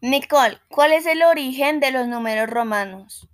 Nicole, 0.00 0.60
¿cuál 0.68 0.92
es 0.92 1.06
el 1.06 1.22
origen 1.22 1.80
de 1.80 1.90
los 1.90 2.06
números 2.06 2.50
romanos? 2.50 3.28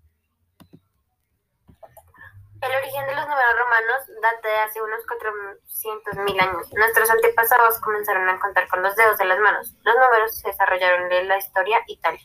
El 2.60 2.76
origen 2.76 3.07
de 3.07 3.15
los 3.17 3.26
números 3.26 3.58
romanos 3.58 4.07
data 4.23 4.49
de 4.49 4.57
hace 4.58 4.80
unos 4.80 5.01
400.000 5.05 6.41
años. 6.41 6.73
Nuestros 6.73 7.10
antepasados 7.10 7.80
comenzaron 7.80 8.29
a 8.29 8.39
contar 8.39 8.69
con 8.69 8.83
los 8.83 8.95
dedos 8.95 9.19
de 9.19 9.25
las 9.25 9.41
manos. 9.41 9.75
Los 9.83 9.95
números 9.96 10.39
se 10.39 10.46
desarrollaron 10.46 11.11
en 11.11 11.27
la 11.27 11.39
historia 11.39 11.80
Italia 11.89 12.23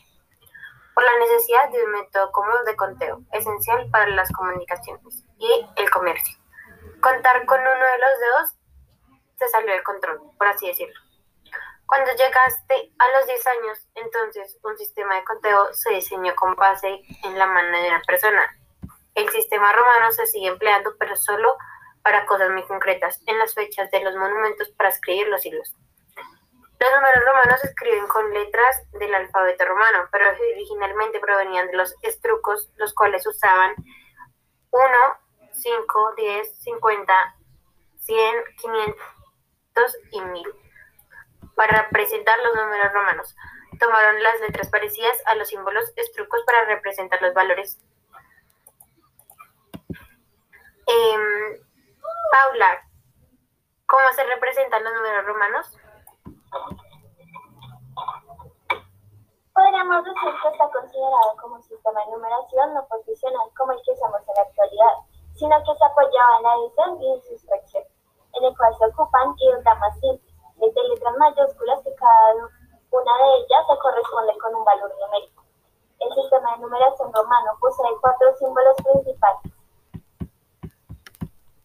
por 0.94 1.04
la 1.04 1.18
necesidad 1.18 1.70
de 1.70 1.84
un 1.84 1.92
método 1.92 2.32
común 2.32 2.64
de 2.66 2.74
conteo, 2.74 3.20
esencial 3.32 3.88
para 3.90 4.10
las 4.10 4.32
comunicaciones 4.32 5.24
y 5.38 5.66
el 5.76 5.90
comercio. 5.90 6.36
Contar 7.00 7.46
con 7.46 7.60
uno 7.60 7.70
de 7.70 7.98
los 7.98 8.18
dedos 8.20 8.54
se 9.38 9.48
salió 9.48 9.72
del 9.72 9.84
control, 9.84 10.20
por 10.36 10.48
así 10.48 10.66
decirlo. 10.66 11.07
Cuando 11.88 12.12
llegaste 12.12 12.92
a 12.98 13.18
los 13.18 13.26
10 13.26 13.46
años, 13.48 13.88
entonces 13.96 14.56
un 14.62 14.78
sistema 14.78 15.16
de 15.16 15.24
conteo 15.24 15.72
se 15.72 15.90
diseñó 15.94 16.36
con 16.36 16.54
base 16.54 17.02
en 17.24 17.36
la 17.36 17.46
mano 17.46 17.76
de 17.76 17.88
una 17.88 18.02
persona 18.02 18.54
el 19.18 19.28
sistema 19.30 19.72
romano 19.72 20.12
se 20.12 20.26
sigue 20.26 20.46
empleando, 20.46 20.94
pero 20.96 21.16
solo 21.16 21.56
para 22.02 22.24
cosas 22.26 22.50
muy 22.50 22.62
concretas, 22.62 23.20
en 23.26 23.36
las 23.38 23.52
fechas 23.52 23.90
de 23.90 24.00
los 24.02 24.14
monumentos 24.14 24.68
para 24.70 24.90
escribir 24.90 25.26
los 25.26 25.44
hilos. 25.44 25.74
Los 26.78 26.90
números 26.92 27.24
romanos 27.26 27.60
se 27.60 27.66
escriben 27.66 28.06
con 28.06 28.32
letras 28.32 28.88
del 28.92 29.12
alfabeto 29.12 29.64
romano, 29.64 30.08
pero 30.12 30.26
originalmente 30.54 31.18
provenían 31.18 31.66
de 31.66 31.76
los 31.76 31.96
estrucos, 32.02 32.70
los 32.76 32.94
cuales 32.94 33.26
usaban 33.26 33.74
1, 34.70 34.84
5, 35.52 36.14
10, 36.16 36.62
50, 36.62 37.36
100, 37.98 38.44
500 38.60 39.96
y 40.12 40.20
1000 40.20 40.67
para 41.58 41.82
representar 41.82 42.38
los 42.38 42.54
números 42.54 42.92
romanos. 42.92 43.36
Tomaron 43.80 44.22
las 44.22 44.40
letras 44.40 44.70
parecidas 44.70 45.20
a 45.26 45.34
los 45.34 45.48
símbolos 45.48 45.92
estrucos 45.96 46.40
para 46.46 46.64
representar 46.66 47.20
los 47.20 47.34
valores 47.34 47.80
Eh, 50.90 51.60
Paula, 52.32 52.80
¿cómo 53.84 54.08
se 54.14 54.24
representan 54.24 54.82
los 54.82 54.94
números 54.94 55.26
romanos? 55.26 55.76
Podríamos 59.52 60.04
decir 60.04 60.32
que 60.42 60.48
está 60.48 60.70
considerado 60.70 61.36
como 61.42 61.56
un 61.56 61.62
sistema 61.62 62.00
de 62.00 62.12
numeración 62.12 62.72
no 62.72 62.86
posicional 62.86 63.50
como 63.58 63.72
el 63.72 63.82
que 63.84 63.92
usamos 63.92 64.20
en 64.28 64.34
la 64.34 64.42
actualidad, 64.48 64.94
sino 65.34 65.58
que 65.58 65.76
se 65.76 65.84
apoyaba 65.84 66.36
en 66.38 66.42
la 66.42 66.54
edición 66.54 67.02
y 67.02 67.12
en 67.12 67.22
sustracción, 67.22 67.84
en 68.32 68.44
el 68.44 68.56
cual 68.56 68.74
se 68.78 68.86
ocupan 68.86 69.34
más 69.78 70.00
simples, 70.00 70.27
desde 70.58 70.88
letras 70.88 71.14
mayúsculas 71.18 71.82
que 71.82 71.94
cada 71.94 72.34
una 72.90 73.12
de 73.18 73.36
ellas 73.38 73.66
se 73.68 73.78
corresponde 73.78 74.38
con 74.38 74.54
un 74.54 74.64
valor 74.64 74.92
numérico. 75.00 75.44
El 76.00 76.14
sistema 76.14 76.52
de 76.52 76.62
numeración 76.62 77.12
romano 77.12 77.56
posee 77.60 77.86
cuatro 78.00 78.34
símbolos 78.38 78.76
principales 78.76 79.52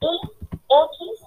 y 0.02 0.22
X, 0.70 1.22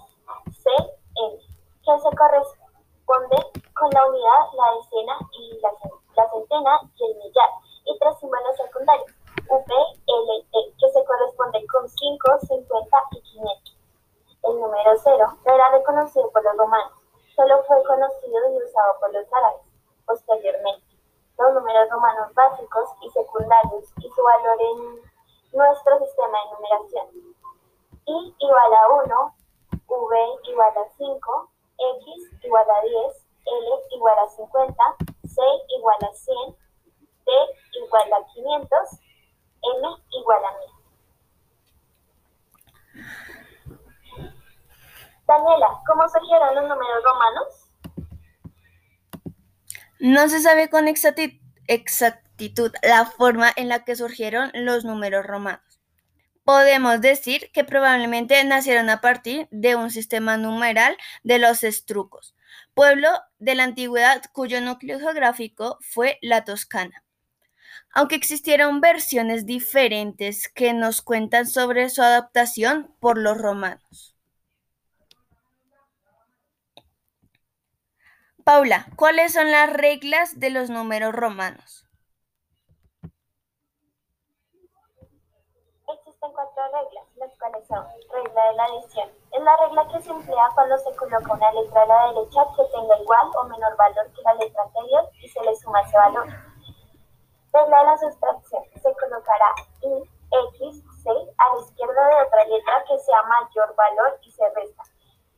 C, 0.61 0.69
N, 0.69 1.37
que 1.83 1.99
se 1.99 2.15
corresponde 2.15 3.37
con 3.73 3.89
la 3.89 4.05
unidad, 4.05 4.41
la 4.53 4.75
decena 4.75 5.17
y 5.31 5.59
la, 5.61 5.71
centena 6.29 6.79
y 6.95 7.05
el 7.05 7.17
millar, 7.17 7.49
y 7.85 7.97
tres 7.97 8.19
símbolos 8.19 8.55
secundarios, 8.57 9.07
V, 9.49 9.73
L, 10.07 10.47
E, 10.53 10.73
que 10.77 10.89
se 10.89 11.05
corresponde 11.05 11.65
con 11.67 11.87
5, 11.87 12.39
50 12.47 12.97
y 13.11 13.21
500. 13.21 13.77
El 14.43 14.59
número 14.59 14.91
0 15.03 15.37
no 15.45 15.53
era 15.53 15.69
reconocido 15.71 16.29
por 16.31 16.43
los 16.43 16.57
romanos, 16.57 16.96
solo 17.37 17.63
fue 17.63 17.81
conocido 17.83 18.51
y 18.51 18.63
usado 18.63 18.99
por 18.99 19.13
los 19.13 19.31
árabes 19.31 19.61
posteriormente. 20.05 20.83
Los 21.37 21.53
números 21.53 21.89
romanos 21.91 22.33
básicos 22.33 22.89
y 23.01 23.09
secundarios 23.11 23.85
y 23.97 24.09
su 24.09 24.23
valor 24.23 24.57
en 24.59 25.01
nuestro 25.53 25.99
sistema 25.99 26.37
de 26.43 26.51
numeración 26.55 27.27
i 28.07 28.33
igual 28.39 28.73
a 28.73 28.87
1, 29.03 29.35
v 29.87 30.17
igual 30.49 30.77
a 30.77 30.89
5, 30.97 31.49
x 31.77 32.43
igual 32.43 32.65
a 32.69 32.81
10, 32.81 33.27
l 33.45 33.69
igual 33.91 34.17
a 34.19 34.27
50, 34.29 34.95
c 35.27 35.41
igual 35.77 35.97
a 36.01 36.13
100, 36.13 36.55
d 37.25 37.31
igual 37.83 38.13
a 38.13 38.25
500, 38.33 38.99
m 39.61 39.87
igual 40.11 40.45
a 40.45 40.51
1000. 40.57 40.76
Daniela, 45.27 45.67
¿cómo 45.85 46.07
surgieron 46.07 46.55
los 46.55 46.63
números 46.63 47.03
romanos? 47.03 47.47
No 49.99 50.29
se 50.29 50.41
sabe 50.41 50.69
con 50.69 50.87
exactitud 50.87 52.71
la 52.81 53.05
forma 53.05 53.51
en 53.55 53.67
la 53.67 53.83
que 53.83 53.97
surgieron 53.97 54.51
los 54.53 54.85
números 54.85 55.25
romanos. 55.25 55.81
Podemos 56.45 57.01
decir 57.01 57.51
que 57.51 57.65
probablemente 57.65 58.41
nacieron 58.45 58.89
a 58.89 59.01
partir 59.01 59.49
de 59.51 59.75
un 59.75 59.91
sistema 59.91 60.37
numeral 60.37 60.95
de 61.23 61.39
los 61.39 61.63
estrucos, 61.63 62.35
pueblo 62.73 63.09
de 63.37 63.55
la 63.55 63.63
antigüedad 63.63 64.21
cuyo 64.31 64.61
núcleo 64.61 64.97
geográfico 64.97 65.77
fue 65.81 66.19
la 66.21 66.45
Toscana. 66.45 67.03
Aunque 67.91 68.15
existieron 68.15 68.79
versiones 68.79 69.45
diferentes 69.45 70.47
que 70.47 70.71
nos 70.73 71.01
cuentan 71.01 71.47
sobre 71.47 71.89
su 71.89 72.01
adaptación 72.01 72.95
por 73.01 73.17
los 73.17 73.37
romanos. 73.37 74.16
Paula, 78.47 78.85
¿cuáles 78.95 79.33
son 79.33 79.51
las 79.51 79.73
reglas 79.73 80.39
de 80.39 80.49
los 80.49 80.69
números 80.69 81.13
romanos? 81.13 81.83
cuatro 85.83 86.63
reglas, 86.71 87.03
las 87.17 87.37
cuales 87.37 87.67
son 87.67 87.85
regla 88.09 88.47
de 88.47 88.55
la 88.55 88.63
adición. 88.63 89.09
Es 89.33 89.43
la 89.43 89.57
regla 89.57 89.87
que 89.91 90.01
se 90.01 90.11
emplea 90.11 90.47
cuando 90.55 90.77
se 90.77 90.95
coloca 90.95 91.33
una 91.33 91.51
letra 91.51 91.81
a 91.81 91.85
la 91.87 92.13
derecha 92.13 92.45
que 92.55 92.63
tenga 92.71 92.97
igual 93.01 93.27
o 93.35 93.43
menor 93.49 93.75
valor 93.75 94.07
que 94.13 94.21
la 94.21 94.33
letra 94.35 94.63
anterior 94.63 95.09
y 95.21 95.27
se 95.27 95.41
le 95.43 95.53
suma 95.55 95.81
ese 95.81 95.97
valor. 95.97 96.27
Regla 97.51 97.79
de 97.79 97.85
la 97.85 97.97
sustracción. 97.97 98.63
Se 98.81 98.93
colocará 98.93 99.51
i, 99.81 100.09
x, 100.61 100.83
c 101.03 101.09
a 101.09 101.53
la 101.53 101.61
izquierda 101.61 102.07
de 102.07 102.15
otra 102.23 102.45
letra 102.45 102.83
que 102.87 102.97
sea 102.99 103.21
mayor 103.23 103.75
valor 103.75 104.19
y 104.21 104.31
se 104.31 104.43
resta, 104.55 104.83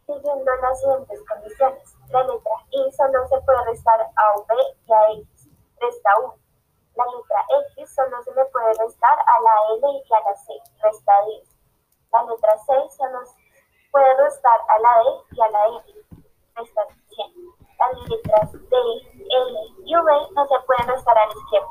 siguiendo 0.05 0.55
las 0.61 0.79
siguientes 0.79 1.19
condiciones. 1.27 1.95
La 2.09 2.23
letra 2.23 2.51
solo 2.99 3.27
se 3.29 3.39
puede 3.47 3.63
restar 3.63 4.01
a 4.01 4.35
v 4.35 4.55
y 4.85 4.91
a 4.91 5.11
x. 5.13 5.49
Resta 5.79 6.11
1 6.19 6.49
la 6.99 7.05
letra 7.05 7.45
X 7.77 7.95
solo 7.95 8.21
se 8.23 8.33
le 8.33 8.43
puede 8.51 8.73
restar 8.73 9.17
a 9.19 9.41
la 9.41 9.53
L 9.75 10.03
y 10.03 10.13
a 10.13 10.19
la 10.19 10.35
C, 10.35 10.51
resta 10.83 11.13
10. 11.25 11.47
La 12.11 12.23
letra 12.23 12.57
C 12.57 12.73
solo 12.89 13.25
se 13.25 13.37
puede 13.89 14.17
restar 14.17 14.59
a 14.67 14.79
la 14.79 14.99
D 14.99 15.05
y 15.31 15.41
a 15.41 15.49
la 15.49 15.67
N, 15.67 15.83
resta 16.55 16.81
100. 17.07 17.33
Las 17.79 18.09
letras 18.09 18.51
D, 18.51 18.75
L 19.15 19.59
y 19.85 19.95
V 19.95 20.11
no 20.35 20.45
se 20.45 20.59
pueden 20.67 20.87
restar 20.89 21.17
a 21.17 21.25
la 21.25 21.31
izquierda. 21.31 21.67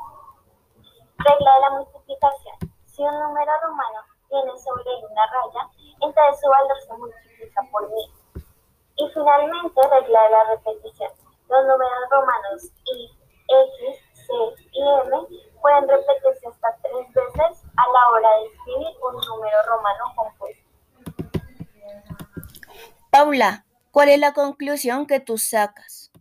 Regla 1.19 1.53
de 1.53 1.59
la 1.59 1.69
multiplicación. 1.77 2.55
Si 2.87 3.03
un 3.03 3.19
número 3.19 3.51
romano 3.61 4.01
tiene 4.29 4.57
sobre 4.57 4.89
una 5.11 5.25
raya, 5.27 5.69
entonces 6.01 6.41
su 6.41 6.49
valor 6.49 6.81
se 6.81 6.93
multiplica 6.97 7.61
por 7.71 7.87
1000. 7.87 8.13
Y 8.95 9.09
finalmente, 9.13 9.81
regla 9.89 10.23
de 10.23 10.29
la 10.29 10.43
repetición. 10.55 11.18
Los 11.49 11.65
números 11.65 12.09
romanos 12.11 12.71
I, 12.85 13.09
X, 13.47 13.99
C 14.13 14.33
y 14.71 14.81
M 15.05 15.27
pueden 15.59 15.89
repetirse 15.89 16.47
hasta 16.47 16.77
tres 16.83 17.07
veces 17.13 17.63
a 17.75 17.91
la 17.91 18.09
hora 18.09 18.29
de 18.37 18.45
escribir 18.45 18.95
un 19.01 19.15
número 19.27 19.57
romano 19.65 20.03
compuesto. 20.15 20.69
Paula, 23.09 23.65
¿cuál 23.91 24.09
es 24.09 24.19
la 24.19 24.33
conclusión 24.33 25.07
que 25.07 25.19
tú 25.19 25.39
sacas? 25.39 26.11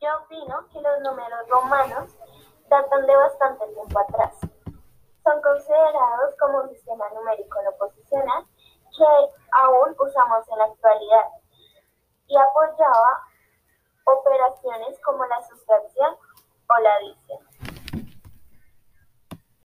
Yo 0.00 0.08
opino 0.22 0.68
que 0.68 0.80
los 0.80 1.00
números 1.00 1.48
romanos 1.48 2.12
datan 2.68 3.04
de 3.04 3.16
bastante 3.16 3.66
tiempo 3.74 3.98
atrás. 3.98 4.38
Son 5.24 5.42
considerados 5.42 6.36
como 6.38 6.60
un 6.60 6.68
sistema 6.68 7.04
numérico 7.10 7.60
no 7.64 7.72
posicional 7.76 8.46
que 8.96 9.34
aún 9.62 9.94
usamos 9.98 10.48
en 10.48 10.58
la 10.58 10.64
actualidad 10.64 11.26
y 12.26 12.36
apoyaba 12.36 13.22
operaciones 14.04 14.98
como 15.04 15.24
la 15.26 15.42
sustracción 15.42 16.16
o 16.68 16.80
la 16.80 16.94
adición. 16.94 17.45